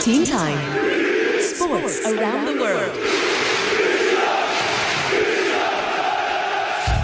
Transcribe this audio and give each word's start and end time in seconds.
Team 0.00 0.24
Time. 0.24 0.58
Sports 1.40 2.06
around 2.06 2.46
the 2.46 2.60
world. 2.60 2.94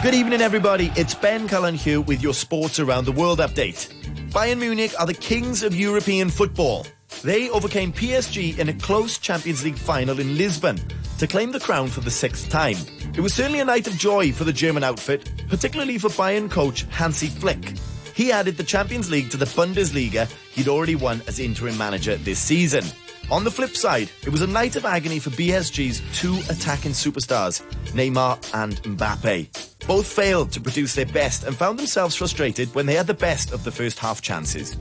Good 0.02 0.14
evening, 0.14 0.40
everybody. 0.40 0.92
It's 0.94 1.12
Ben 1.14 1.48
Cullen-Hugh 1.48 2.02
with 2.02 2.22
your 2.22 2.34
Sports 2.34 2.78
Around 2.78 3.06
the 3.06 3.12
World 3.12 3.40
update. 3.40 3.92
Bayern 4.30 4.58
Munich 4.58 4.92
are 5.00 5.06
the 5.06 5.14
kings 5.14 5.64
of 5.64 5.74
European 5.74 6.30
football. 6.30 6.86
They 7.22 7.50
overcame 7.50 7.92
PSG 7.92 8.58
in 8.58 8.68
a 8.68 8.74
close 8.74 9.18
Champions 9.18 9.64
League 9.64 9.78
final 9.78 10.20
in 10.20 10.38
Lisbon 10.38 10.80
to 11.18 11.26
claim 11.26 11.50
the 11.50 11.60
crown 11.60 11.88
for 11.88 12.00
the 12.00 12.10
sixth 12.10 12.48
time. 12.48 12.76
It 13.16 13.20
was 13.20 13.34
certainly 13.34 13.60
a 13.60 13.64
night 13.64 13.88
of 13.88 13.98
joy 13.98 14.32
for 14.32 14.44
the 14.44 14.52
German 14.52 14.84
outfit, 14.84 15.32
particularly 15.48 15.98
for 15.98 16.10
Bayern 16.10 16.50
coach 16.50 16.82
Hansi 16.90 17.26
Flick. 17.26 17.74
He 18.14 18.30
added 18.30 18.56
the 18.56 18.64
Champions 18.64 19.10
League 19.10 19.30
to 19.30 19.36
the 19.36 19.44
Bundesliga 19.44 20.30
he'd 20.52 20.68
already 20.68 20.94
won 20.94 21.20
as 21.26 21.40
interim 21.40 21.76
manager 21.76 22.16
this 22.16 22.38
season. 22.38 22.84
On 23.30 23.42
the 23.42 23.50
flip 23.50 23.74
side, 23.74 24.10
it 24.22 24.28
was 24.28 24.42
a 24.42 24.46
night 24.46 24.76
of 24.76 24.84
agony 24.84 25.18
for 25.18 25.30
PSG's 25.30 26.02
two 26.18 26.36
attacking 26.50 26.92
superstars, 26.92 27.62
Neymar 27.92 28.38
and 28.54 28.82
Mbappe. 28.82 29.86
Both 29.86 30.06
failed 30.06 30.52
to 30.52 30.60
produce 30.60 30.94
their 30.94 31.06
best 31.06 31.44
and 31.44 31.56
found 31.56 31.78
themselves 31.78 32.14
frustrated 32.14 32.72
when 32.74 32.86
they 32.86 32.94
had 32.94 33.06
the 33.06 33.14
best 33.14 33.52
of 33.52 33.64
the 33.64 33.72
first 33.72 33.98
half 33.98 34.20
chances. 34.20 34.76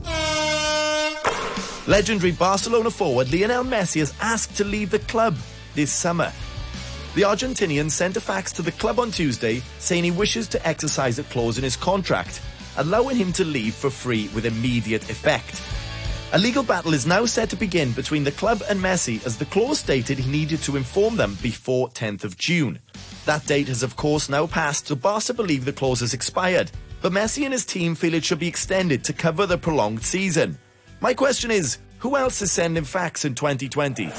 Legendary 1.88 2.32
Barcelona 2.32 2.90
forward 2.90 3.32
Lionel 3.32 3.64
Messi 3.64 3.98
has 4.00 4.14
asked 4.20 4.56
to 4.56 4.64
leave 4.64 4.90
the 4.90 5.00
club 5.00 5.36
this 5.74 5.90
summer. 5.90 6.32
The 7.14 7.22
Argentinian 7.22 7.90
sent 7.90 8.16
a 8.16 8.20
fax 8.20 8.52
to 8.52 8.62
the 8.62 8.72
club 8.72 8.98
on 8.98 9.10
Tuesday 9.10 9.62
saying 9.78 10.04
he 10.04 10.10
wishes 10.10 10.48
to 10.48 10.66
exercise 10.66 11.18
a 11.18 11.24
clause 11.24 11.58
in 11.58 11.64
his 11.64 11.76
contract, 11.76 12.40
allowing 12.76 13.16
him 13.16 13.32
to 13.32 13.44
leave 13.44 13.74
for 13.74 13.90
free 13.90 14.28
with 14.34 14.46
immediate 14.46 15.10
effect. 15.10 15.60
A 16.32 16.38
legal 16.38 16.62
battle 16.62 16.94
is 16.94 17.06
now 17.06 17.26
set 17.26 17.48
to 17.50 17.56
begin 17.56 17.92
between 17.92 18.24
the 18.24 18.32
club 18.32 18.62
and 18.68 18.80
Messi 18.80 19.24
as 19.24 19.36
the 19.36 19.44
clause 19.44 19.78
stated 19.78 20.18
he 20.18 20.30
needed 20.30 20.60
to 20.62 20.76
inform 20.76 21.16
them 21.16 21.38
before 21.42 21.88
10th 21.90 22.24
of 22.24 22.36
June. 22.36 22.80
That 23.24 23.46
date 23.46 23.68
has 23.68 23.82
of 23.82 23.96
course 23.96 24.28
now 24.28 24.46
passed, 24.46 24.88
so 24.88 24.96
Barca 24.96 25.32
believe 25.32 25.64
the 25.64 25.72
clause 25.72 26.00
has 26.00 26.12
expired. 26.12 26.72
But 27.00 27.12
Messi 27.12 27.44
and 27.44 27.52
his 27.52 27.64
team 27.64 27.94
feel 27.94 28.14
it 28.14 28.24
should 28.24 28.40
be 28.40 28.48
extended 28.48 29.04
to 29.04 29.12
cover 29.12 29.46
the 29.46 29.58
prolonged 29.58 30.02
season. 30.02 30.58
My 31.00 31.14
question 31.14 31.50
is, 31.50 31.78
who 31.98 32.16
else 32.16 32.42
is 32.42 32.50
sending 32.50 32.84
fax 32.84 33.24
in 33.24 33.34
2020? 33.34 34.10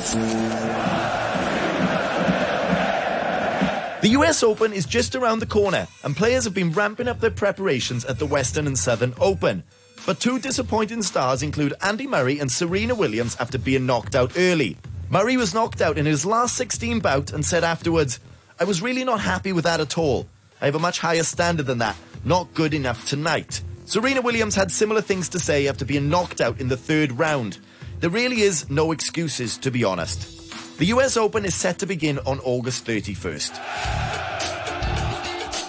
The 4.05 4.11
US 4.11 4.43
Open 4.43 4.71
is 4.71 4.85
just 4.85 5.15
around 5.15 5.39
the 5.39 5.47
corner, 5.47 5.87
and 6.03 6.15
players 6.15 6.43
have 6.43 6.53
been 6.53 6.71
ramping 6.71 7.07
up 7.07 7.19
their 7.19 7.31
preparations 7.31 8.05
at 8.05 8.19
the 8.19 8.27
Western 8.27 8.67
and 8.67 8.77
Southern 8.77 9.15
Open. 9.19 9.63
But 10.05 10.19
two 10.19 10.37
disappointing 10.37 11.01
stars 11.01 11.41
include 11.41 11.73
Andy 11.81 12.05
Murray 12.05 12.37
and 12.37 12.51
Serena 12.51 12.93
Williams 12.93 13.35
after 13.39 13.57
being 13.57 13.87
knocked 13.87 14.13
out 14.13 14.33
early. 14.37 14.77
Murray 15.09 15.37
was 15.37 15.55
knocked 15.55 15.81
out 15.81 15.97
in 15.97 16.05
his 16.05 16.23
last 16.23 16.55
16 16.55 16.99
bout 16.99 17.33
and 17.33 17.43
said 17.43 17.63
afterwards, 17.63 18.19
I 18.59 18.65
was 18.65 18.79
really 18.79 19.03
not 19.03 19.21
happy 19.21 19.51
with 19.51 19.63
that 19.63 19.79
at 19.79 19.97
all. 19.97 20.27
I 20.61 20.65
have 20.65 20.75
a 20.75 20.79
much 20.87 20.99
higher 20.99 21.23
standard 21.23 21.65
than 21.65 21.79
that. 21.79 21.95
Not 22.23 22.53
good 22.53 22.75
enough 22.75 23.07
tonight. 23.07 23.63
Serena 23.85 24.21
Williams 24.21 24.53
had 24.53 24.71
similar 24.71 25.01
things 25.01 25.29
to 25.29 25.39
say 25.39 25.67
after 25.67 25.83
being 25.83 26.09
knocked 26.11 26.41
out 26.41 26.61
in 26.61 26.67
the 26.67 26.77
third 26.77 27.13
round. 27.13 27.57
There 28.01 28.11
really 28.11 28.41
is 28.41 28.69
no 28.69 28.91
excuses, 28.91 29.57
to 29.57 29.71
be 29.71 29.83
honest. 29.83 30.44
The 30.77 30.87
US 30.87 31.15
Open 31.15 31.45
is 31.45 31.55
set 31.55 31.79
to 31.79 31.85
begin 31.85 32.19
on 32.25 32.41
August 32.41 32.85
31st. 32.85 33.57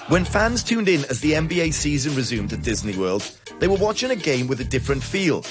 When 0.09 0.25
fans 0.25 0.65
tuned 0.65 0.89
in 0.89 1.05
as 1.05 1.21
the 1.21 1.35
NBA 1.35 1.75
season 1.75 2.17
resumed 2.17 2.53
at 2.53 2.63
Disney 2.63 2.97
World, 2.97 3.31
they 3.61 3.69
were 3.69 3.77
watching 3.77 4.11
a 4.11 4.17
game 4.17 4.49
with 4.49 4.61
a 4.61 4.65
different 4.65 5.01
feel. 5.01 5.45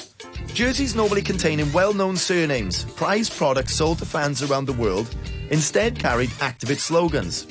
Jerseys 0.47 0.93
normally 0.93 1.21
containing 1.21 1.71
well-known 1.71 2.17
surnames, 2.17 2.83
prized 2.83 3.31
products 3.37 3.75
sold 3.75 3.99
to 3.99 4.05
fans 4.05 4.43
around 4.43 4.65
the 4.65 4.73
world, 4.73 5.15
instead 5.49 5.97
carried 5.97 6.31
activist 6.41 6.79
slogans. 6.79 7.47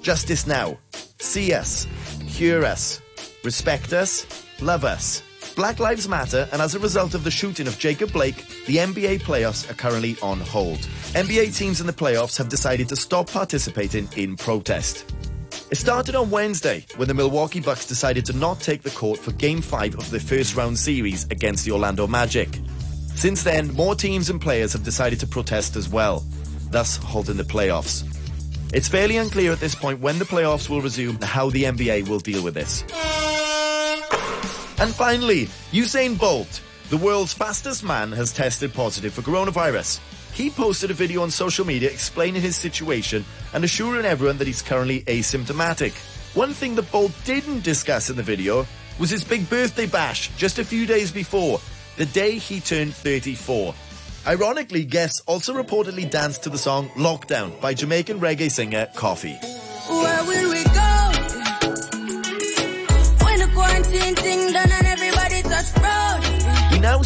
Justice 0.00 0.46
Now, 0.46 0.78
See 1.18 1.52
Us, 1.52 1.88
Hear 2.24 2.64
Us, 2.64 3.00
Respect 3.42 3.92
Us, 3.92 4.26
Love 4.60 4.84
Us. 4.84 5.24
Black 5.58 5.80
Lives 5.80 6.08
Matter, 6.08 6.48
and 6.52 6.62
as 6.62 6.76
a 6.76 6.78
result 6.78 7.14
of 7.14 7.24
the 7.24 7.32
shooting 7.32 7.66
of 7.66 7.76
Jacob 7.80 8.12
Blake, 8.12 8.46
the 8.66 8.76
NBA 8.76 9.22
playoffs 9.22 9.68
are 9.68 9.74
currently 9.74 10.16
on 10.22 10.38
hold. 10.38 10.78
NBA 11.14 11.56
teams 11.58 11.80
in 11.80 11.88
the 11.88 11.92
playoffs 11.92 12.38
have 12.38 12.48
decided 12.48 12.88
to 12.90 12.94
stop 12.94 13.28
participating 13.28 14.08
in 14.14 14.36
protest. 14.36 15.12
It 15.72 15.74
started 15.74 16.14
on 16.14 16.30
Wednesday 16.30 16.86
when 16.94 17.08
the 17.08 17.14
Milwaukee 17.14 17.58
Bucks 17.58 17.86
decided 17.86 18.24
to 18.26 18.32
not 18.34 18.60
take 18.60 18.82
the 18.82 18.90
court 18.90 19.18
for 19.18 19.32
Game 19.32 19.60
5 19.60 19.96
of 19.96 20.08
their 20.12 20.20
first 20.20 20.54
round 20.54 20.78
series 20.78 21.24
against 21.24 21.64
the 21.64 21.72
Orlando 21.72 22.06
Magic. 22.06 22.60
Since 23.16 23.42
then, 23.42 23.74
more 23.74 23.96
teams 23.96 24.30
and 24.30 24.40
players 24.40 24.72
have 24.74 24.84
decided 24.84 25.18
to 25.18 25.26
protest 25.26 25.74
as 25.74 25.88
well, 25.88 26.24
thus 26.70 26.98
halting 26.98 27.36
the 27.36 27.42
playoffs. 27.42 28.04
It's 28.72 28.86
fairly 28.86 29.16
unclear 29.16 29.50
at 29.50 29.58
this 29.58 29.74
point 29.74 29.98
when 29.98 30.20
the 30.20 30.24
playoffs 30.24 30.68
will 30.68 30.82
resume 30.82 31.16
and 31.16 31.24
how 31.24 31.50
the 31.50 31.64
NBA 31.64 32.08
will 32.08 32.20
deal 32.20 32.44
with 32.44 32.54
this. 32.54 32.84
And 34.80 34.94
finally, 34.94 35.46
Usain 35.72 36.16
Bolt, 36.16 36.62
the 36.88 36.96
world's 36.96 37.32
fastest 37.32 37.82
man, 37.82 38.12
has 38.12 38.32
tested 38.32 38.72
positive 38.72 39.12
for 39.12 39.22
coronavirus. 39.22 39.98
He 40.32 40.50
posted 40.50 40.92
a 40.92 40.94
video 40.94 41.22
on 41.22 41.32
social 41.32 41.66
media 41.66 41.90
explaining 41.90 42.42
his 42.42 42.54
situation 42.54 43.24
and 43.52 43.64
assuring 43.64 44.06
everyone 44.06 44.38
that 44.38 44.46
he's 44.46 44.62
currently 44.62 45.02
asymptomatic. 45.02 45.94
One 46.36 46.54
thing 46.54 46.76
that 46.76 46.92
Bolt 46.92 47.10
didn't 47.24 47.64
discuss 47.64 48.08
in 48.08 48.14
the 48.14 48.22
video 48.22 48.66
was 49.00 49.10
his 49.10 49.24
big 49.24 49.50
birthday 49.50 49.86
bash 49.86 50.28
just 50.36 50.60
a 50.60 50.64
few 50.64 50.86
days 50.86 51.10
before, 51.10 51.60
the 51.96 52.06
day 52.06 52.38
he 52.38 52.60
turned 52.60 52.94
34. 52.94 53.74
Ironically, 54.28 54.84
guests 54.84 55.22
also 55.26 55.60
reportedly 55.60 56.08
danced 56.08 56.44
to 56.44 56.50
the 56.50 56.58
song 56.58 56.88
Lockdown 56.90 57.60
by 57.60 57.74
Jamaican 57.74 58.20
reggae 58.20 58.50
singer 58.50 58.86
Koffee. 58.94 59.40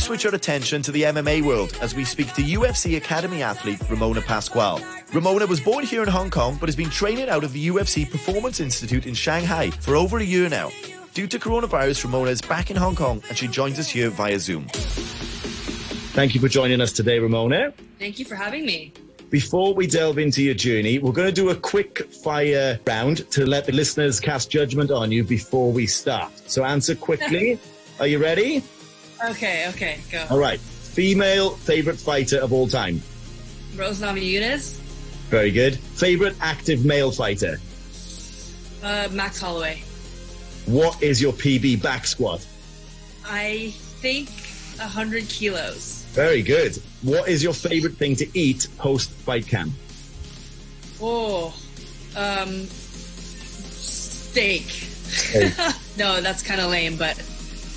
Switch 0.03 0.27
our 0.27 0.35
attention 0.35 0.83
to 0.83 0.91
the 0.91 1.05
MMA 1.05 1.43
world 1.43 1.79
as 1.81 1.95
we 1.95 2.05
speak 2.05 2.27
to 2.35 2.43
UFC 2.43 2.97
Academy 2.97 3.41
athlete 3.41 3.81
Ramona 3.89 4.21
Pascual. 4.21 4.81
Ramona 5.13 5.47
was 5.47 5.61
born 5.61 5.85
here 5.85 6.03
in 6.03 6.09
Hong 6.09 6.29
Kong 6.29 6.57
but 6.59 6.69
has 6.69 6.75
been 6.75 6.91
training 6.91 7.29
out 7.29 7.45
of 7.45 7.53
the 7.53 7.69
UFC 7.69 8.11
Performance 8.11 8.59
Institute 8.59 9.07
in 9.07 9.15
Shanghai 9.15 9.71
for 9.71 9.95
over 9.95 10.19
a 10.19 10.25
year 10.25 10.49
now. 10.49 10.73
Due 11.15 11.29
to 11.29 11.39
coronavirus, 11.39 12.03
Ramona 12.03 12.33
is 12.33 12.43
back 12.43 12.69
in 12.69 12.77
Hong 12.77 12.97
Kong 12.97 13.23
and 13.29 13.39
she 13.39 13.47
joins 13.47 13.79
us 13.79 13.89
here 13.89 14.11
via 14.11 14.41
Zoom. 14.41 14.67
Thank 16.15 16.35
you 16.35 16.41
for 16.41 16.49
joining 16.49 16.81
us 16.81 16.91
today, 16.91 17.21
Ramona. 17.21 17.73
Thank 18.01 18.19
you 18.19 18.25
for 18.25 18.35
having 18.35 18.67
me. 18.67 18.93
Before 19.31 19.73
we 19.73 19.87
delve 19.87 20.19
into 20.19 20.43
your 20.43 20.55
journey, 20.55 20.99
we're 20.99 21.13
going 21.13 21.29
to 21.29 21.33
do 21.33 21.51
a 21.51 21.57
quick 21.57 22.13
fire 22.13 22.77
round 22.89 23.31
to 23.31 23.47
let 23.47 23.67
the 23.67 23.73
listeners 23.73 24.19
cast 24.19 24.51
judgment 24.51 24.91
on 24.91 25.13
you 25.13 25.23
before 25.23 25.71
we 25.71 25.87
start. 25.87 26.33
So 26.51 26.65
answer 26.65 26.97
quickly. 26.97 27.61
Are 28.01 28.09
you 28.09 28.19
ready? 28.19 28.65
Okay, 29.31 29.69
okay, 29.69 30.01
go. 30.11 30.27
All 30.31 30.39
right. 30.39 30.59
Female 30.61 31.51
favorite 31.51 31.99
fighter 31.99 32.39
of 32.41 32.53
all 32.53 32.67
time. 32.67 33.01
Rose 33.77 34.01
Namajunas, 34.01 34.75
Very 35.31 35.51
good. 35.51 35.79
Favorite 35.79 36.37
active 36.41 36.85
male 36.85 37.11
fighter. 37.11 37.59
uh, 38.83 39.09
Max 39.13 39.41
Holloway. 39.41 39.83
What 40.67 41.03
is 41.03 41.23
your 41.23 41.33
PB 41.33 41.81
back 41.83 42.07
squat? 42.07 42.47
I 43.25 43.73
think 44.01 44.29
100 44.79 45.29
kilos. 45.29 46.05
Very 46.13 46.43
good. 46.43 46.77
What 47.03 47.29
is 47.29 47.43
your 47.43 47.55
favorite 47.55 47.95
thing 47.97 48.15
to 48.17 48.27
eat 48.39 48.67
post 48.77 49.11
fight 49.11 49.47
camp? 49.47 49.73
Oh, 51.01 51.55
um, 52.17 52.67
steak. 53.71 54.63
Steak. 54.69 55.53
no, 55.97 56.21
that's 56.21 56.43
kind 56.43 56.61
of 56.61 56.71
lame, 56.71 56.97
but 56.97 57.17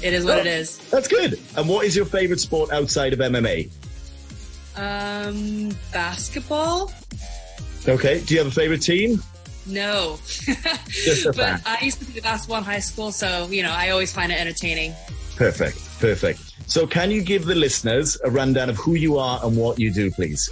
it 0.06 0.14
is 0.14 0.24
what 0.24 0.38
it 0.38 0.46
is. 0.46 0.78
That's 0.90 1.08
good. 1.08 1.40
And 1.58 1.68
what 1.68 1.86
is 1.86 1.96
your 1.96 2.06
favorite 2.06 2.40
sport 2.40 2.72
outside 2.72 3.12
of 3.12 3.20
MMA? 3.20 3.72
Um, 4.76 5.76
basketball? 5.92 6.92
Okay. 7.88 8.22
Do 8.22 8.36
you 8.36 8.40
have 8.40 8.48
a 8.48 8.52
favorite 8.52 8.84
team? 8.84 9.22
No. 9.66 10.20
But 11.26 11.36
fan. 11.36 11.62
I 11.66 11.80
used 11.82 12.00
to 12.00 12.06
play 12.06 12.22
basketball 12.22 12.60
in 12.60 12.64
high 12.64 12.80
school, 12.80 13.12
so, 13.12 13.48
you 13.50 13.64
know, 13.64 13.72
I 13.72 13.90
always 13.90 14.14
find 14.14 14.32
it 14.32 14.40
entertaining. 14.40 14.94
Perfect. 15.36 15.80
Perfect. 16.00 16.40
So 16.68 16.86
can 16.86 17.10
you 17.10 17.24
give 17.24 17.46
the 17.46 17.56
listeners 17.56 18.18
a 18.24 18.30
rundown 18.30 18.70
of 18.70 18.78
who 18.78 18.94
you 18.94 19.18
are 19.18 19.40
and 19.44 19.58
what 19.58 19.80
you 19.80 19.92
do, 19.92 20.12
please? 20.12 20.50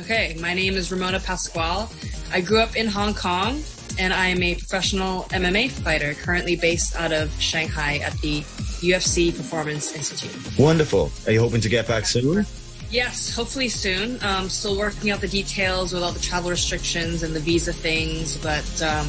Okay, 0.00 0.36
my 0.40 0.54
name 0.54 0.74
is 0.74 0.92
Ramona 0.92 1.18
Pascual. 1.18 1.90
I 2.32 2.40
grew 2.40 2.60
up 2.60 2.76
in 2.76 2.86
Hong 2.86 3.14
Kong 3.14 3.62
and 3.98 4.12
I 4.12 4.28
am 4.28 4.42
a 4.42 4.54
professional 4.54 5.24
MMA 5.24 5.70
fighter 5.70 6.14
currently 6.14 6.56
based 6.56 6.96
out 6.96 7.12
of 7.12 7.32
Shanghai 7.40 7.98
at 7.98 8.12
the 8.20 8.42
UFC 8.82 9.34
Performance 9.34 9.94
Institute. 9.94 10.58
Wonderful. 10.58 11.10
Are 11.26 11.32
you 11.32 11.40
hoping 11.40 11.60
to 11.60 11.68
get 11.68 11.86
back 11.88 12.06
soon? 12.06 12.44
Yes, 12.90 13.34
hopefully 13.34 13.70
soon. 13.70 14.22
Um, 14.22 14.48
still 14.50 14.76
working 14.76 15.10
out 15.10 15.20
the 15.20 15.28
details 15.28 15.94
with 15.94 16.02
all 16.02 16.12
the 16.12 16.20
travel 16.20 16.50
restrictions 16.50 17.22
and 17.22 17.34
the 17.34 17.40
visa 17.40 17.72
things, 17.72 18.36
but 18.36 18.82
um, 18.82 19.08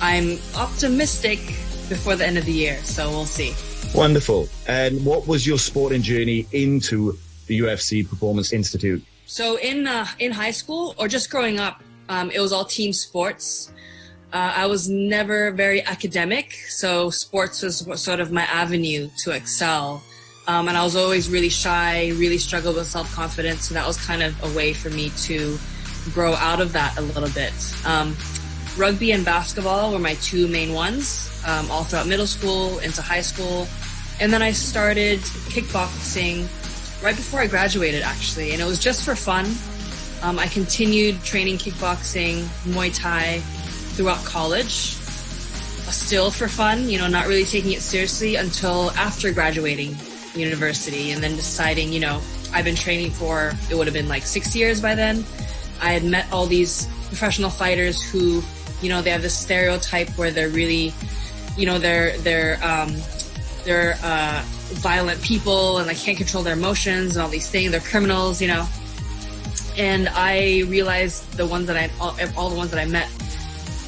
I'm 0.00 0.38
optimistic 0.54 1.38
before 1.88 2.16
the 2.16 2.26
end 2.26 2.36
of 2.36 2.44
the 2.44 2.52
year, 2.52 2.78
so 2.84 3.08
we'll 3.08 3.24
see. 3.24 3.54
Wonderful. 3.94 4.48
And 4.68 5.02
what 5.04 5.26
was 5.26 5.46
your 5.46 5.58
sporting 5.58 6.02
journey 6.02 6.46
into 6.52 7.16
the 7.46 7.60
UFC 7.60 8.06
Performance 8.06 8.52
Institute? 8.52 9.02
So 9.26 9.58
in 9.58 9.86
uh, 9.86 10.06
in 10.18 10.32
high 10.32 10.50
school 10.50 10.94
or 10.98 11.08
just 11.08 11.30
growing 11.30 11.58
up, 11.58 11.82
um, 12.08 12.30
it 12.30 12.40
was 12.40 12.52
all 12.52 12.64
team 12.64 12.92
sports. 12.92 13.72
Uh, 14.32 14.52
I 14.56 14.66
was 14.66 14.88
never 14.88 15.52
very 15.52 15.82
academic, 15.84 16.52
so 16.68 17.10
sports 17.10 17.62
was 17.62 18.02
sort 18.02 18.20
of 18.20 18.32
my 18.32 18.42
avenue 18.42 19.08
to 19.18 19.30
excel. 19.30 20.02
Um, 20.48 20.68
and 20.68 20.76
I 20.76 20.82
was 20.84 20.96
always 20.96 21.28
really 21.28 21.48
shy, 21.48 22.10
really 22.16 22.38
struggled 22.38 22.76
with 22.76 22.86
self 22.86 23.12
confidence. 23.14 23.68
So 23.68 23.74
that 23.74 23.86
was 23.86 24.04
kind 24.04 24.22
of 24.22 24.34
a 24.42 24.56
way 24.56 24.72
for 24.72 24.90
me 24.90 25.10
to 25.24 25.58
grow 26.12 26.34
out 26.34 26.60
of 26.60 26.72
that 26.72 26.98
a 26.98 27.02
little 27.02 27.30
bit. 27.30 27.52
Um, 27.84 28.16
rugby 28.76 29.12
and 29.12 29.24
basketball 29.24 29.92
were 29.92 29.98
my 29.98 30.14
two 30.14 30.48
main 30.48 30.72
ones, 30.72 31.42
um, 31.46 31.70
all 31.70 31.84
throughout 31.84 32.06
middle 32.06 32.26
school, 32.26 32.78
into 32.80 33.02
high 33.02 33.22
school. 33.22 33.66
And 34.20 34.32
then 34.32 34.42
I 34.42 34.52
started 34.52 35.20
kickboxing 35.50 36.42
right 37.02 37.16
before 37.16 37.40
I 37.40 37.46
graduated, 37.46 38.02
actually. 38.02 38.52
And 38.52 38.60
it 38.60 38.64
was 38.64 38.80
just 38.80 39.04
for 39.04 39.14
fun. 39.14 39.46
Um, 40.22 40.38
I 40.38 40.46
continued 40.46 41.22
training 41.22 41.58
kickboxing, 41.58 42.42
Muay 42.64 42.94
Thai 42.96 43.42
throughout 43.96 44.22
college, 44.24 44.94
still 45.90 46.30
for 46.30 46.48
fun, 46.48 46.88
you 46.88 46.98
know, 46.98 47.08
not 47.08 47.26
really 47.26 47.44
taking 47.44 47.72
it 47.72 47.80
seriously 47.80 48.36
until 48.36 48.90
after 48.92 49.32
graduating 49.32 49.96
university 50.34 51.12
and 51.12 51.22
then 51.22 51.34
deciding, 51.34 51.92
you 51.92 52.00
know, 52.00 52.20
I've 52.52 52.64
been 52.64 52.76
training 52.76 53.10
for, 53.10 53.52
it 53.70 53.74
would 53.74 53.86
have 53.86 53.94
been 53.94 54.08
like 54.08 54.22
six 54.22 54.54
years 54.54 54.80
by 54.80 54.94
then. 54.94 55.24
I 55.80 55.92
had 55.92 56.04
met 56.04 56.30
all 56.32 56.46
these 56.46 56.86
professional 57.08 57.50
fighters 57.50 58.02
who, 58.02 58.42
you 58.82 58.88
know, 58.88 59.00
they 59.00 59.10
have 59.10 59.22
this 59.22 59.36
stereotype 59.36 60.10
where 60.18 60.30
they're 60.30 60.48
really, 60.48 60.92
you 61.56 61.66
know, 61.66 61.78
they're, 61.78 62.18
they're, 62.18 62.62
um, 62.62 62.94
they're, 63.64 63.96
uh, 64.02 64.42
violent 64.74 65.22
people 65.22 65.78
and 65.78 65.86
like 65.86 65.96
can't 65.96 66.18
control 66.18 66.42
their 66.42 66.54
emotions 66.54 67.16
and 67.16 67.22
all 67.22 67.28
these 67.28 67.48
things. 67.48 67.70
They're 67.70 67.80
criminals, 67.80 68.42
you 68.42 68.48
know. 68.48 68.66
And 69.78 70.08
I 70.08 70.62
realized 70.66 71.36
the 71.36 71.46
ones 71.46 71.66
that 71.66 71.76
I, 71.76 71.90
all, 72.00 72.16
all 72.36 72.50
the 72.50 72.56
ones 72.56 72.70
that 72.72 72.80
I 72.80 72.86
met 72.86 73.08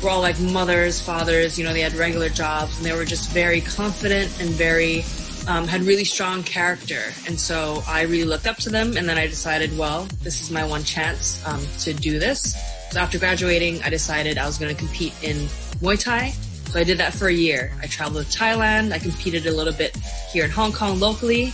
were 0.03 0.11
all 0.11 0.21
like 0.21 0.39
mothers, 0.41 1.01
fathers, 1.01 1.59
you 1.59 1.65
know, 1.65 1.73
they 1.73 1.81
had 1.81 1.95
regular 1.95 2.29
jobs 2.29 2.77
and 2.77 2.87
they 2.87 2.93
were 2.93 3.05
just 3.05 3.31
very 3.31 3.61
confident 3.61 4.41
and 4.41 4.51
very 4.51 5.05
um, 5.49 5.67
had 5.67 5.83
really 5.83 6.05
strong 6.05 6.43
character. 6.43 7.03
And 7.27 7.39
so 7.39 7.83
I 7.89 8.03
really 8.03 8.25
looked 8.25 8.47
up 8.47 8.57
to 8.59 8.71
them. 8.71 8.97
And 8.97 9.09
then 9.09 9.19
I 9.19 9.27
decided, 9.27 9.77
well, 9.77 10.07
this 10.23 10.41
is 10.43 10.51
my 10.51 10.65
one 10.65 10.85
chance 10.85 11.45
um, 11.47 11.65
to 11.81 11.95
do 11.95 12.19
this. 12.19 12.55
So 12.91 13.01
after 13.01 13.19
graduating, 13.19 13.83
I 13.83 13.91
decided 13.91 14.39
I 14.39 14.47
was 14.47 14.59
going 14.59 14.75
to 14.75 14.79
compete 14.79 15.15
in 15.23 15.37
Muay 15.81 16.03
Thai. 16.03 16.31
So 16.71 16.79
I 16.79 16.85
did 16.85 16.99
that 16.99 17.15
for 17.15 17.29
a 17.29 17.33
year. 17.33 17.73
I 17.81 17.87
traveled 17.87 18.27
to 18.27 18.39
Thailand. 18.39 18.93
I 18.93 18.99
competed 18.99 19.47
a 19.47 19.53
little 19.53 19.73
bit 19.73 19.97
here 20.31 20.45
in 20.45 20.51
Hong 20.51 20.73
Kong 20.73 21.01
locally. 21.01 21.53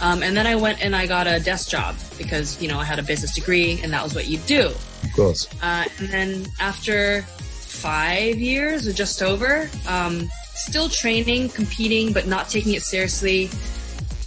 Um, 0.00 0.22
and 0.22 0.36
then 0.36 0.46
I 0.46 0.54
went 0.54 0.84
and 0.84 0.94
I 0.94 1.06
got 1.06 1.26
a 1.26 1.40
desk 1.40 1.70
job 1.70 1.96
because, 2.18 2.60
you 2.62 2.68
know, 2.68 2.78
I 2.78 2.84
had 2.84 2.98
a 2.98 3.02
business 3.02 3.34
degree 3.34 3.80
and 3.82 3.92
that 3.92 4.04
was 4.04 4.14
what 4.14 4.28
you 4.28 4.38
do. 4.38 4.66
Of 5.02 5.12
course. 5.14 5.48
Uh, 5.62 5.84
and 5.98 6.08
then 6.08 6.46
after 6.60 7.24
five 7.78 8.38
years 8.38 8.88
or 8.88 8.92
just 8.92 9.22
over, 9.22 9.70
um, 9.86 10.28
still 10.54 10.88
training, 10.88 11.48
competing, 11.50 12.12
but 12.12 12.26
not 12.26 12.48
taking 12.48 12.74
it 12.74 12.82
seriously. 12.82 13.50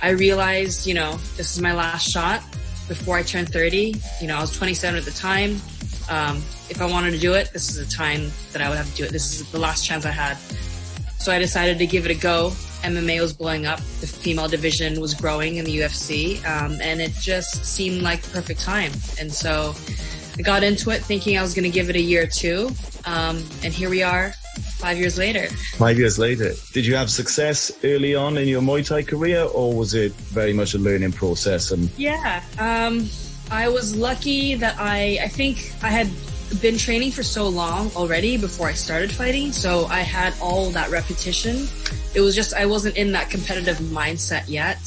I 0.01 0.09
realized, 0.12 0.88
you 0.88 0.94
know, 0.94 1.18
this 1.38 1.53
is 1.53 1.62
my 1.62 1.74
last 1.74 2.09
shot 2.09 2.42
before 2.88 3.18
I 3.18 3.24
turned 3.24 3.50
30. 3.50 3.95
You 4.21 4.27
know, 4.27 4.38
I 4.38 4.42
was 4.42 4.51
27 4.57 4.98
at 4.98 5.06
the 5.06 5.12
time. 5.12 5.62
Um, 6.09 6.38
if 6.69 6.81
I 6.81 6.86
wanted 6.86 7.12
to 7.12 7.19
do 7.19 7.33
it, 7.33 7.51
this 7.53 7.69
is 7.69 7.75
the 7.86 7.94
time 7.94 8.31
that 8.53 8.62
I 8.62 8.69
would 8.69 8.77
have 8.77 8.89
to 8.89 8.95
do 8.95 9.03
it. 9.03 9.12
This 9.12 9.39
is 9.39 9.51
the 9.51 9.59
last 9.59 9.86
chance 9.86 10.06
I 10.06 10.12
had. 10.12 10.38
So 11.19 11.31
I 11.31 11.38
decided 11.38 11.77
to 11.77 11.86
give 11.86 12.06
it 12.06 12.12
a 12.12 12.19
go. 12.19 12.50
MMA 12.81 13.21
was 13.21 13.33
blowing 13.33 13.68
up. 13.68 13.80
The 14.00 14.07
female 14.07 14.48
division 14.48 15.00
was 15.00 15.13
growing 15.13 15.57
in 15.57 15.65
the 15.65 15.77
UFC. 15.80 16.44
Um, 16.45 16.80
and 16.81 17.00
it 17.00 17.13
just 17.13 17.63
seemed 17.63 18.01
like 18.01 18.21
the 18.24 18.31
perfect 18.31 18.62
time. 18.62 18.92
And 19.19 19.31
so 19.31 19.75
I 20.38 20.42
got 20.42 20.63
into 20.63 20.89
it 20.92 21.01
thinking 21.01 21.38
I 21.38 21.42
was 21.42 21.54
going 21.54 21.63
to 21.63 21.69
give 21.69 21.89
it 21.89 21.95
a 21.95 22.01
year 22.01 22.24
or 22.24 22.28
two. 22.28 22.72
Um, 23.06 23.44
and 23.63 23.74
here 23.74 23.89
we 23.89 24.04
are 24.04 24.33
five 24.78 24.98
years 24.98 25.18
later. 25.18 25.48
Five 25.78 25.98
years 25.98 26.18
later. 26.18 26.54
Did 26.74 26.86
you 26.86 26.95
have 26.95 27.10
success 27.10 27.72
early 27.83 28.16
on 28.16 28.38
in 28.38 28.48
your 28.48 28.62
Muay 28.62 28.86
Thai 28.86 29.04
career, 29.04 29.44
or 29.44 29.74
was 29.74 29.94
it 29.94 30.13
very 30.13 30.54
much 30.54 30.74
a 30.74 30.78
learning 30.78 31.12
process? 31.12 31.72
And 31.72 31.89
yeah, 31.98 32.44
um, 32.60 33.10
I 33.50 33.69
was 33.69 33.95
lucky 33.95 34.56
that 34.56 34.75
I 34.80 35.19
I 35.22 35.28
think 35.28 35.74
I 35.83 35.89
had 35.89 36.10
been 36.62 36.77
training 36.77 37.12
for 37.12 37.24
so 37.24 37.48
long 37.48 37.92
already 37.95 38.38
before 38.38 38.68
I 38.68 38.74
started 38.74 39.12
fighting, 39.12 39.51
so 39.51 39.86
I 39.86 40.00
had 40.00 40.34
all 40.42 40.69
that 40.72 40.89
repetition. 40.89 41.68
It 42.13 42.22
was 42.22 42.36
just 42.36 42.54
I 42.54 42.66
wasn't 42.66 42.98
in 42.98 43.12
that 43.13 43.30
competitive 43.30 43.77
mindset 43.77 44.44
yet. 44.48 44.80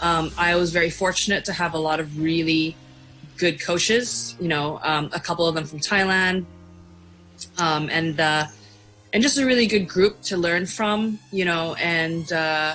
Um, 0.00 0.30
I 0.36 0.56
was 0.56 0.72
very 0.72 0.90
fortunate 0.90 1.44
to 1.46 1.52
have 1.52 1.72
a 1.72 1.78
lot 1.78 2.00
of 2.00 2.18
really 2.18 2.76
good 3.36 3.60
coaches. 3.60 4.36
You 4.40 4.48
know, 4.48 4.80
um, 4.82 5.10
a 5.12 5.20
couple 5.20 5.46
of 5.46 5.54
them 5.54 5.64
from 5.64 5.80
Thailand, 5.80 6.44
um, 7.58 7.88
and 7.90 8.18
uh, 8.18 8.46
and 9.12 9.22
just 9.22 9.38
a 9.38 9.46
really 9.46 9.66
good 9.66 9.88
group 9.88 10.20
to 10.22 10.36
learn 10.36 10.66
from, 10.66 11.18
you 11.32 11.44
know, 11.44 11.74
and 11.76 12.30
uh, 12.32 12.74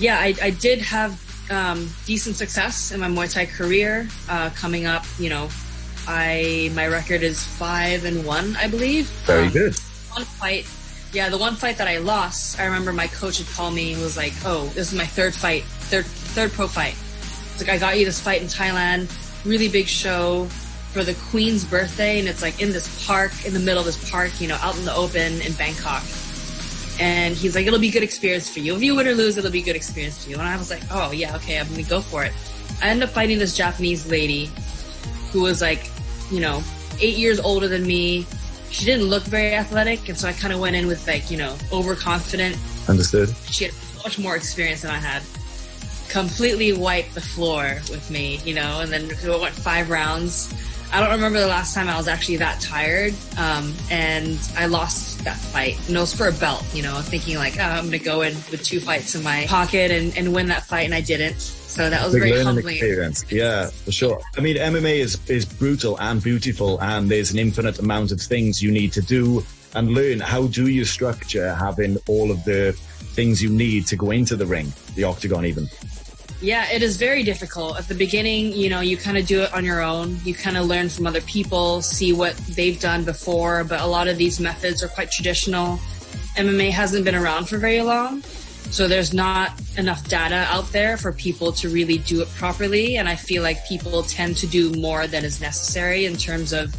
yeah, 0.00 0.18
I, 0.18 0.34
I, 0.42 0.50
did 0.50 0.80
have 0.80 1.20
um, 1.52 1.88
decent 2.04 2.34
success 2.34 2.90
in 2.90 2.98
my 2.98 3.06
Muay 3.06 3.32
Thai 3.32 3.46
career. 3.46 4.08
Uh, 4.28 4.50
coming 4.56 4.86
up, 4.86 5.04
you 5.18 5.28
know, 5.28 5.48
I 6.08 6.70
my 6.74 6.88
record 6.88 7.22
is 7.22 7.44
five 7.44 8.04
and 8.04 8.26
one, 8.26 8.56
I 8.56 8.66
believe. 8.66 9.06
Very 9.24 9.46
um, 9.46 9.52
good. 9.52 9.76
One 10.12 10.24
fight, 10.24 10.66
yeah, 11.12 11.28
the 11.28 11.38
one 11.38 11.54
fight 11.54 11.76
that 11.78 11.86
I 11.86 11.98
lost, 11.98 12.58
I 12.58 12.64
remember 12.64 12.92
my 12.92 13.06
coach 13.06 13.38
had 13.38 13.46
called 13.48 13.74
me 13.74 13.92
and 13.92 14.02
was 14.02 14.16
like, 14.16 14.32
"Oh, 14.44 14.66
this 14.74 14.92
is 14.92 14.98
my 14.98 15.06
third 15.06 15.32
fight, 15.32 15.62
third 15.62 16.06
third 16.06 16.50
pro 16.52 16.66
fight." 16.66 16.96
It's 17.52 17.60
like 17.60 17.70
I 17.70 17.78
got 17.78 17.98
you 17.98 18.04
this 18.04 18.20
fight 18.20 18.42
in 18.42 18.48
Thailand, 18.48 19.06
really 19.44 19.68
big 19.68 19.86
show 19.86 20.46
for 20.92 21.02
the 21.02 21.14
Queen's 21.14 21.64
birthday, 21.64 22.18
and 22.20 22.28
it's 22.28 22.42
like 22.42 22.60
in 22.62 22.72
this 22.72 23.06
park, 23.06 23.32
in 23.44 23.52
the 23.52 23.60
middle 23.60 23.80
of 23.80 23.86
this 23.86 24.10
park, 24.10 24.40
you 24.40 24.48
know, 24.48 24.56
out 24.60 24.76
in 24.78 24.84
the 24.84 24.94
open 24.94 25.40
in 25.40 25.52
Bangkok. 25.54 26.02
And 27.00 27.34
he's 27.34 27.56
like, 27.56 27.66
it'll 27.66 27.80
be 27.80 27.88
a 27.88 27.92
good 27.92 28.04
experience 28.04 28.48
for 28.48 28.60
you. 28.60 28.76
If 28.76 28.82
you 28.82 28.94
win 28.94 29.08
or 29.08 29.14
lose, 29.14 29.36
it'll 29.36 29.50
be 29.50 29.60
a 29.60 29.64
good 29.64 29.74
experience 29.74 30.22
for 30.22 30.30
you. 30.30 30.38
And 30.38 30.46
I 30.46 30.56
was 30.56 30.70
like, 30.70 30.82
oh 30.92 31.10
yeah, 31.10 31.34
okay, 31.36 31.58
I'm 31.58 31.68
gonna 31.68 31.82
go 31.82 32.00
for 32.00 32.24
it. 32.24 32.32
I 32.80 32.88
end 32.88 33.02
up 33.02 33.10
fighting 33.10 33.38
this 33.38 33.56
Japanese 33.56 34.08
lady 34.08 34.50
who 35.32 35.42
was 35.42 35.60
like, 35.60 35.90
you 36.30 36.40
know, 36.40 36.62
eight 37.00 37.16
years 37.16 37.40
older 37.40 37.66
than 37.66 37.84
me. 37.84 38.26
She 38.70 38.84
didn't 38.84 39.06
look 39.06 39.24
very 39.24 39.54
athletic, 39.54 40.08
and 40.08 40.16
so 40.16 40.28
I 40.28 40.32
kind 40.32 40.52
of 40.52 40.60
went 40.60 40.76
in 40.76 40.86
with 40.86 41.06
like, 41.06 41.30
you 41.30 41.36
know, 41.36 41.56
overconfident. 41.72 42.56
Understood. 42.88 43.34
She 43.50 43.64
had 43.64 43.74
much 44.04 44.18
more 44.18 44.36
experience 44.36 44.82
than 44.82 44.90
I 44.92 44.98
had. 44.98 45.22
Completely 46.14 46.72
wiped 46.72 47.14
the 47.14 47.20
floor 47.20 47.82
with 47.90 48.10
me, 48.10 48.40
you 48.44 48.54
know, 48.54 48.80
and 48.80 48.90
then 48.90 49.10
we 49.22 49.30
went 49.30 49.54
five 49.54 49.90
rounds 49.90 50.54
I 50.94 51.00
don't 51.00 51.10
remember 51.10 51.40
the 51.40 51.48
last 51.48 51.74
time 51.74 51.88
I 51.88 51.96
was 51.96 52.06
actually 52.06 52.36
that 52.36 52.60
tired. 52.60 53.14
Um, 53.36 53.74
and 53.90 54.38
I 54.56 54.66
lost 54.66 55.24
that 55.24 55.36
fight. 55.36 55.76
And 55.88 55.96
it 55.96 55.98
was 55.98 56.14
for 56.14 56.28
a 56.28 56.32
belt, 56.32 56.64
you 56.72 56.84
know, 56.84 57.00
thinking 57.00 57.36
like, 57.36 57.58
oh, 57.58 57.62
I'm 57.62 57.86
going 57.86 57.98
to 57.98 58.04
go 58.04 58.22
in 58.22 58.32
with 58.52 58.62
two 58.62 58.78
fights 58.78 59.16
in 59.16 59.24
my 59.24 59.44
pocket 59.48 59.90
and, 59.90 60.16
and 60.16 60.32
win 60.32 60.46
that 60.48 60.62
fight. 60.62 60.84
And 60.84 60.94
I 60.94 61.00
didn't. 61.00 61.40
So 61.40 61.90
that 61.90 62.04
was 62.04 62.12
Big 62.12 62.22
very 62.22 62.44
humbling. 62.44 62.76
Experience. 62.76 63.24
Yeah, 63.28 63.70
for 63.70 63.90
sure. 63.90 64.20
I 64.36 64.40
mean, 64.40 64.56
MMA 64.56 64.98
is, 64.98 65.18
is 65.28 65.44
brutal 65.44 65.98
and 65.98 66.22
beautiful, 66.22 66.80
and 66.80 67.10
there's 67.10 67.32
an 67.32 67.40
infinite 67.40 67.80
amount 67.80 68.12
of 68.12 68.20
things 68.20 68.62
you 68.62 68.70
need 68.70 68.92
to 68.92 69.00
do 69.00 69.44
and 69.74 69.90
learn. 69.90 70.20
How 70.20 70.46
do 70.46 70.68
you 70.68 70.84
structure 70.84 71.52
having 71.54 71.96
all 72.06 72.30
of 72.30 72.44
the 72.44 72.72
things 73.14 73.42
you 73.42 73.50
need 73.50 73.88
to 73.88 73.96
go 73.96 74.12
into 74.12 74.36
the 74.36 74.46
ring, 74.46 74.72
the 74.94 75.02
octagon 75.02 75.44
even? 75.44 75.68
Yeah, 76.44 76.70
it 76.70 76.82
is 76.82 76.98
very 76.98 77.22
difficult. 77.22 77.78
At 77.78 77.88
the 77.88 77.94
beginning, 77.94 78.52
you 78.52 78.68
know, 78.68 78.80
you 78.80 78.98
kind 78.98 79.16
of 79.16 79.26
do 79.26 79.40
it 79.40 79.54
on 79.54 79.64
your 79.64 79.80
own. 79.80 80.18
You 80.24 80.34
kind 80.34 80.58
of 80.58 80.66
learn 80.66 80.90
from 80.90 81.06
other 81.06 81.22
people, 81.22 81.80
see 81.80 82.12
what 82.12 82.36
they've 82.54 82.78
done 82.78 83.02
before, 83.02 83.64
but 83.64 83.80
a 83.80 83.86
lot 83.86 84.08
of 84.08 84.18
these 84.18 84.38
methods 84.38 84.82
are 84.82 84.88
quite 84.88 85.10
traditional. 85.10 85.78
MMA 86.36 86.70
hasn't 86.70 87.06
been 87.06 87.14
around 87.14 87.48
for 87.48 87.56
very 87.56 87.80
long, 87.80 88.20
so 88.70 88.86
there's 88.86 89.14
not 89.14 89.58
enough 89.78 90.06
data 90.06 90.46
out 90.50 90.70
there 90.70 90.98
for 90.98 91.12
people 91.12 91.50
to 91.52 91.70
really 91.70 91.96
do 91.96 92.20
it 92.20 92.28
properly. 92.34 92.98
And 92.98 93.08
I 93.08 93.16
feel 93.16 93.42
like 93.42 93.66
people 93.66 94.02
tend 94.02 94.36
to 94.36 94.46
do 94.46 94.70
more 94.72 95.06
than 95.06 95.24
is 95.24 95.40
necessary 95.40 96.04
in 96.04 96.14
terms 96.14 96.52
of 96.52 96.76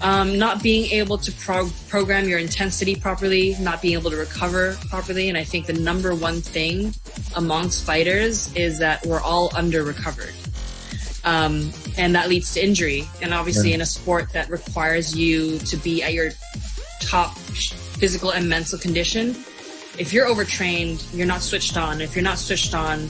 um, 0.00 0.38
not 0.38 0.62
being 0.62 0.92
able 0.92 1.18
to 1.18 1.32
pro- 1.32 1.70
program 1.88 2.28
your 2.28 2.38
intensity 2.38 2.94
properly, 2.94 3.56
not 3.58 3.82
being 3.82 3.94
able 3.94 4.12
to 4.12 4.16
recover 4.16 4.76
properly. 4.90 5.28
And 5.28 5.36
I 5.36 5.42
think 5.42 5.66
the 5.66 5.72
number 5.72 6.14
one 6.14 6.40
thing 6.40 6.94
amongst 7.36 7.84
fighters 7.84 8.54
is 8.54 8.78
that 8.78 9.04
we're 9.06 9.20
all 9.20 9.50
under 9.54 9.84
recovered. 9.84 10.34
Um, 11.24 11.72
and 11.96 12.14
that 12.14 12.28
leads 12.28 12.54
to 12.54 12.64
injury. 12.64 13.08
And 13.20 13.32
obviously, 13.32 13.70
yeah. 13.70 13.76
in 13.76 13.80
a 13.80 13.86
sport 13.86 14.32
that 14.32 14.50
requires 14.50 15.16
you 15.16 15.58
to 15.58 15.76
be 15.76 16.02
at 16.02 16.12
your 16.12 16.30
top 17.00 17.36
physical 17.38 18.30
and 18.30 18.48
mental 18.48 18.78
condition, 18.78 19.36
if 19.98 20.12
you're 20.12 20.26
overtrained, 20.26 21.04
you're 21.12 21.26
not 21.26 21.42
switched 21.42 21.76
on. 21.76 22.00
If 22.00 22.16
you're 22.16 22.24
not 22.24 22.38
switched 22.38 22.74
on, 22.74 23.08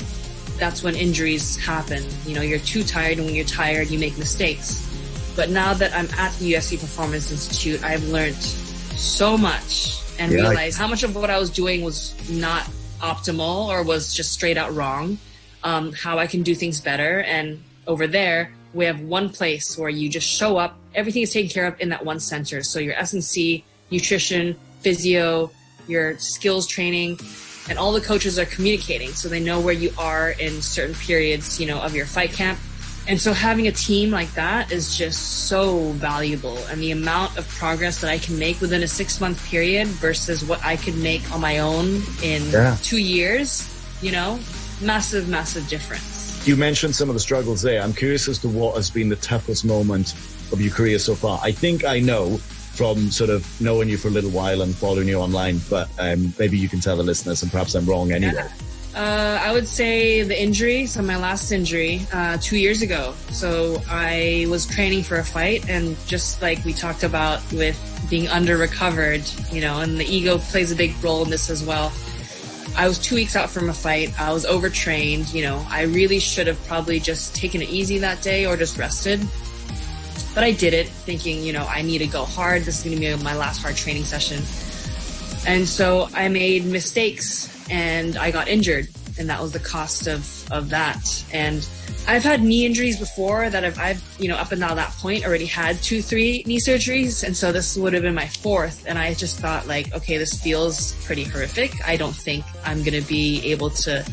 that's 0.58 0.82
when 0.82 0.94
injuries 0.94 1.56
happen. 1.56 2.04
You 2.26 2.34
know, 2.34 2.42
you're 2.42 2.58
too 2.58 2.82
tired, 2.82 3.18
and 3.18 3.26
when 3.26 3.34
you're 3.34 3.44
tired, 3.44 3.88
you 3.88 3.98
make 3.98 4.18
mistakes. 4.18 4.88
But 5.34 5.48
now 5.48 5.72
that 5.74 5.94
I'm 5.94 6.08
at 6.18 6.32
the 6.34 6.52
UFC 6.52 6.78
Performance 6.78 7.30
Institute, 7.30 7.82
I've 7.82 8.04
learned 8.08 8.36
so 8.36 9.38
much 9.38 10.00
and 10.18 10.30
yeah, 10.30 10.38
realized 10.38 10.78
how 10.78 10.86
much 10.86 11.02
of 11.02 11.14
what 11.14 11.30
I 11.30 11.38
was 11.38 11.50
doing 11.50 11.82
was 11.82 12.14
not 12.30 12.68
optimal 13.02 13.66
or 13.66 13.82
was 13.82 14.14
just 14.14 14.32
straight 14.32 14.56
out 14.56 14.72
wrong. 14.74 15.18
um, 15.64 15.92
how 15.92 16.18
I 16.18 16.26
can 16.26 16.42
do 16.42 16.54
things 16.54 16.80
better. 16.80 17.20
And 17.20 17.62
over 17.86 18.06
there, 18.06 18.52
we 18.74 18.84
have 18.86 19.00
one 19.00 19.28
place 19.28 19.76
where 19.76 19.90
you 19.90 20.08
just 20.08 20.28
show 20.28 20.56
up. 20.56 20.78
Everything 20.94 21.22
is 21.22 21.32
taken 21.32 21.50
care 21.50 21.66
of 21.66 21.80
in 21.80 21.88
that 21.90 22.04
one 22.04 22.20
center. 22.20 22.62
So 22.62 22.78
your 22.78 22.94
S&C, 22.94 23.64
nutrition, 23.90 24.56
physio, 24.80 25.50
your 25.86 26.18
skills 26.18 26.66
training, 26.66 27.18
and 27.68 27.78
all 27.78 27.92
the 27.92 28.00
coaches 28.00 28.38
are 28.38 28.44
communicating 28.46 29.10
so 29.10 29.28
they 29.28 29.40
know 29.40 29.60
where 29.60 29.74
you 29.74 29.92
are 29.98 30.30
in 30.30 30.60
certain 30.62 30.94
periods, 30.94 31.60
you 31.60 31.66
know, 31.66 31.80
of 31.80 31.94
your 31.94 32.06
fight 32.06 32.32
camp. 32.32 32.58
And 33.08 33.20
so 33.20 33.32
having 33.32 33.66
a 33.66 33.72
team 33.72 34.10
like 34.10 34.32
that 34.34 34.70
is 34.70 34.96
just 34.96 35.48
so 35.48 35.90
valuable. 35.92 36.56
And 36.70 36.80
the 36.80 36.92
amount 36.92 37.36
of 37.36 37.48
progress 37.48 38.00
that 38.00 38.10
I 38.10 38.18
can 38.18 38.38
make 38.38 38.60
within 38.60 38.82
a 38.82 38.88
six 38.88 39.20
month 39.20 39.44
period 39.44 39.88
versus 39.88 40.44
what 40.44 40.64
I 40.64 40.76
could 40.76 40.96
make 40.96 41.28
on 41.32 41.40
my 41.40 41.58
own 41.58 42.02
in 42.22 42.48
Yeah. 42.50 42.76
two 42.82 42.98
years, 42.98 43.68
you 44.00 44.12
know, 44.12 44.38
massive, 44.80 45.28
massive 45.28 45.68
difference. 45.68 46.40
You 46.46 46.56
mentioned 46.56 46.94
some 46.94 47.08
of 47.08 47.14
the 47.14 47.20
struggles 47.20 47.62
there. 47.62 47.82
I'm 47.82 47.92
curious 47.92 48.28
as 48.28 48.38
to 48.40 48.48
what 48.48 48.76
has 48.76 48.88
been 48.90 49.08
the 49.08 49.16
toughest 49.16 49.64
moment 49.64 50.14
of 50.52 50.60
your 50.60 50.72
career 50.72 50.98
so 50.98 51.14
far. 51.14 51.40
I 51.42 51.52
think 51.52 51.84
I 51.84 51.98
know 52.00 52.36
from 52.74 53.10
sort 53.10 53.30
of 53.30 53.46
knowing 53.60 53.88
you 53.88 53.96
for 53.96 54.08
a 54.08 54.10
little 54.10 54.30
while 54.30 54.62
and 54.62 54.74
following 54.74 55.06
you 55.08 55.18
online, 55.18 55.60
but 55.68 55.88
um, 55.98 56.32
maybe 56.38 56.56
you 56.56 56.68
can 56.68 56.80
tell 56.80 56.96
the 56.96 57.02
listeners, 57.02 57.42
and 57.42 57.50
perhaps 57.52 57.74
I'm 57.74 57.84
wrong 57.84 58.12
anyway. 58.12 58.46
Uh, 58.94 59.40
I 59.40 59.52
would 59.52 59.66
say 59.66 60.22
the 60.22 60.40
injury, 60.40 60.84
so 60.84 61.00
my 61.00 61.16
last 61.16 61.50
injury, 61.50 62.06
uh, 62.12 62.36
two 62.42 62.58
years 62.58 62.82
ago. 62.82 63.14
So 63.30 63.80
I 63.88 64.46
was 64.50 64.66
training 64.66 65.02
for 65.04 65.16
a 65.16 65.24
fight, 65.24 65.68
and 65.70 65.96
just 66.06 66.42
like 66.42 66.62
we 66.64 66.74
talked 66.74 67.02
about 67.02 67.40
with 67.52 67.78
being 68.10 68.28
under 68.28 68.58
recovered, 68.58 69.22
you 69.50 69.62
know, 69.62 69.80
and 69.80 69.98
the 69.98 70.04
ego 70.04 70.36
plays 70.36 70.72
a 70.72 70.76
big 70.76 70.94
role 71.02 71.24
in 71.24 71.30
this 71.30 71.48
as 71.48 71.64
well. 71.64 71.90
I 72.76 72.86
was 72.86 72.98
two 72.98 73.14
weeks 73.14 73.34
out 73.34 73.50
from 73.50 73.70
a 73.70 73.74
fight. 73.74 74.18
I 74.20 74.32
was 74.32 74.44
overtrained. 74.44 75.32
You 75.32 75.42
know, 75.42 75.66
I 75.68 75.82
really 75.82 76.18
should 76.18 76.46
have 76.46 76.62
probably 76.66 77.00
just 77.00 77.34
taken 77.34 77.62
it 77.62 77.70
easy 77.70 77.98
that 77.98 78.22
day 78.22 78.46
or 78.46 78.56
just 78.56 78.76
rested. 78.76 79.20
But 80.34 80.44
I 80.44 80.52
did 80.52 80.72
it 80.72 80.88
thinking, 80.88 81.42
you 81.42 81.52
know, 81.52 81.66
I 81.66 81.82
need 81.82 81.98
to 81.98 82.06
go 82.06 82.24
hard. 82.24 82.62
This 82.62 82.78
is 82.78 82.84
going 82.84 83.00
to 83.00 83.16
be 83.16 83.24
my 83.24 83.36
last 83.36 83.60
hard 83.60 83.76
training 83.76 84.04
session. 84.04 84.42
And 85.46 85.68
so 85.68 86.08
I 86.14 86.28
made 86.28 86.64
mistakes 86.64 87.48
and 87.70 88.16
I 88.16 88.30
got 88.30 88.48
injured. 88.48 88.88
And 89.18 89.28
that 89.28 89.42
was 89.42 89.52
the 89.52 89.58
cost 89.58 90.06
of, 90.06 90.50
of 90.50 90.70
that. 90.70 91.24
And 91.32 91.68
I've 92.08 92.22
had 92.22 92.42
knee 92.42 92.64
injuries 92.64 92.98
before 92.98 93.50
that 93.50 93.64
I've, 93.64 93.78
I've, 93.78 94.02
you 94.18 94.28
know, 94.28 94.36
up 94.36 94.52
until 94.52 94.74
that 94.74 94.90
point 94.92 95.26
already 95.26 95.46
had 95.46 95.76
two, 95.82 96.00
three 96.00 96.42
knee 96.46 96.58
surgeries. 96.58 97.22
And 97.22 97.36
so 97.36 97.52
this 97.52 97.76
would 97.76 97.92
have 97.92 98.02
been 98.02 98.14
my 98.14 98.26
fourth. 98.26 98.84
And 98.86 98.98
I 98.98 99.14
just 99.14 99.38
thought 99.38 99.66
like, 99.66 99.94
okay, 99.94 100.16
this 100.16 100.40
feels 100.42 100.94
pretty 101.04 101.24
horrific. 101.24 101.72
I 101.86 101.96
don't 101.96 102.14
think 102.14 102.44
I'm 102.64 102.78
going 102.82 103.00
to 103.00 103.06
be 103.06 103.50
able 103.50 103.70
to 103.70 104.04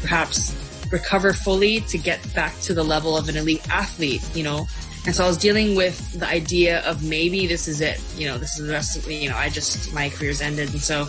perhaps 0.00 0.54
recover 0.90 1.32
fully 1.32 1.80
to 1.80 1.98
get 1.98 2.18
back 2.34 2.58
to 2.60 2.72
the 2.72 2.82
level 2.82 3.16
of 3.16 3.28
an 3.28 3.36
elite 3.36 3.68
athlete, 3.70 4.22
you 4.34 4.42
know? 4.42 4.66
And 5.08 5.16
so 5.16 5.24
I 5.24 5.26
was 5.26 5.38
dealing 5.38 5.74
with 5.74 6.20
the 6.20 6.28
idea 6.28 6.80
of 6.80 7.02
maybe 7.02 7.46
this 7.46 7.66
is 7.66 7.80
it, 7.80 7.98
you 8.14 8.26
know, 8.26 8.36
this 8.36 8.58
is 8.58 8.66
the 8.66 8.72
rest 8.74 8.94
of 8.94 9.10
you 9.10 9.30
know, 9.30 9.36
I 9.38 9.48
just, 9.48 9.94
my 9.94 10.10
career's 10.10 10.42
ended. 10.42 10.70
And 10.70 10.82
so 10.82 11.06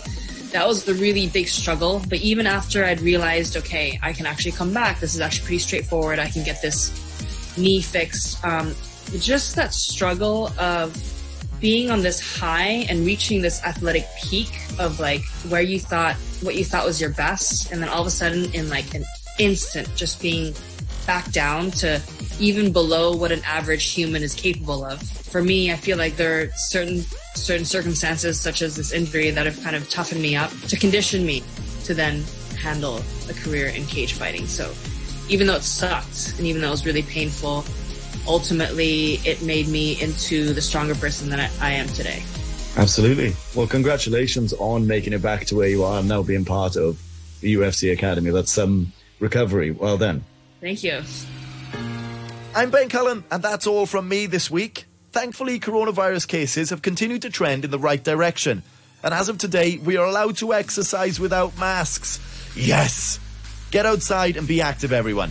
that 0.53 0.65
was 0.65 0.85
the 0.85 0.93
really 0.93 1.27
big 1.27 1.49
struggle. 1.49 2.01
But 2.07 2.19
even 2.19 2.47
after 2.47 2.85
I'd 2.85 3.01
realized, 3.01 3.57
okay, 3.57 3.99
I 4.01 4.13
can 4.13 4.25
actually 4.25 4.53
come 4.53 4.73
back, 4.73 5.01
this 5.01 5.15
is 5.15 5.19
actually 5.19 5.47
pretty 5.47 5.59
straightforward, 5.59 6.17
I 6.17 6.29
can 6.29 6.45
get 6.45 6.61
this 6.61 7.57
knee 7.57 7.81
fixed. 7.81 8.41
Um, 8.45 8.73
just 9.19 9.57
that 9.57 9.73
struggle 9.73 10.47
of 10.57 10.95
being 11.59 11.91
on 11.91 12.01
this 12.01 12.39
high 12.39 12.85
and 12.89 13.05
reaching 13.05 13.41
this 13.41 13.61
athletic 13.65 14.05
peak 14.23 14.61
of 14.79 15.01
like 15.01 15.25
where 15.49 15.61
you 15.61 15.77
thought 15.77 16.15
what 16.39 16.55
you 16.55 16.63
thought 16.63 16.85
was 16.85 17.01
your 17.01 17.09
best 17.09 17.73
and 17.73 17.81
then 17.81 17.89
all 17.89 17.99
of 17.99 18.07
a 18.07 18.11
sudden 18.11 18.49
in 18.53 18.69
like 18.69 18.95
an 18.95 19.03
instant 19.39 19.93
just 19.97 20.21
being 20.21 20.55
back 21.05 21.29
down 21.33 21.69
to 21.69 22.01
even 22.39 22.71
below 22.71 23.15
what 23.15 23.31
an 23.31 23.41
average 23.45 23.91
human 23.91 24.23
is 24.23 24.33
capable 24.33 24.83
of 24.85 25.01
for 25.01 25.41
me 25.41 25.71
i 25.71 25.75
feel 25.75 25.97
like 25.97 26.15
there 26.15 26.41
are 26.41 26.47
certain 26.55 26.99
certain 27.35 27.65
circumstances 27.65 28.39
such 28.39 28.61
as 28.61 28.75
this 28.75 28.91
injury 28.91 29.29
that 29.29 29.45
have 29.45 29.61
kind 29.63 29.75
of 29.75 29.89
toughened 29.89 30.21
me 30.21 30.35
up 30.35 30.51
to 30.67 30.77
condition 30.77 31.25
me 31.25 31.43
to 31.83 31.93
then 31.93 32.23
handle 32.61 33.01
a 33.29 33.33
career 33.33 33.67
in 33.67 33.85
cage 33.85 34.13
fighting 34.13 34.45
so 34.45 34.73
even 35.29 35.47
though 35.47 35.55
it 35.55 35.63
sucked 35.63 36.33
and 36.37 36.47
even 36.47 36.61
though 36.61 36.69
it 36.69 36.71
was 36.71 36.85
really 36.85 37.03
painful 37.03 37.63
ultimately 38.27 39.15
it 39.25 39.41
made 39.41 39.67
me 39.67 40.01
into 40.01 40.53
the 40.53 40.61
stronger 40.61 40.95
person 40.95 41.29
that 41.29 41.39
I, 41.39 41.69
I 41.69 41.71
am 41.71 41.87
today. 41.87 42.23
Absolutely. 42.77 43.33
Well, 43.55 43.67
congratulations 43.67 44.53
on 44.53 44.87
making 44.87 45.13
it 45.13 45.21
back 45.21 45.45
to 45.45 45.55
where 45.55 45.67
you 45.67 45.83
are 45.83 45.99
and 45.99 46.07
now 46.07 46.21
being 46.21 46.45
part 46.45 46.75
of 46.75 47.01
the 47.41 47.55
UFC 47.55 47.91
Academy. 47.91 48.29
That's 48.29 48.51
some 48.51 48.93
recovery. 49.19 49.71
Well 49.71 49.97
done. 49.97 50.23
Thank 50.61 50.83
you. 50.83 51.01
I'm 52.55 52.71
Ben 52.71 52.89
Cullen, 52.89 53.23
and 53.29 53.43
that's 53.43 53.67
all 53.67 53.85
from 53.85 54.09
me 54.09 54.25
this 54.25 54.49
week. 54.49 54.85
Thankfully, 55.11 55.59
coronavirus 55.59 56.27
cases 56.27 56.71
have 56.71 56.81
continued 56.81 57.21
to 57.21 57.29
trend 57.29 57.63
in 57.63 57.69
the 57.69 57.77
right 57.77 58.03
direction. 58.03 58.63
And 59.03 59.13
as 59.13 59.29
of 59.29 59.37
today, 59.37 59.77
we 59.77 59.97
are 59.97 60.05
allowed 60.05 60.37
to 60.37 60.53
exercise 60.53 61.19
without 61.19 61.57
masks. 61.59 62.19
Yes! 62.55 63.19
Get 63.69 63.85
outside 63.85 64.35
and 64.35 64.47
be 64.47 64.61
active, 64.61 64.91
everyone. 64.91 65.29